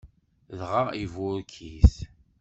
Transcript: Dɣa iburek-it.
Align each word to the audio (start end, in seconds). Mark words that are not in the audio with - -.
Dɣa 0.59 0.83
iburek-it. 1.03 1.93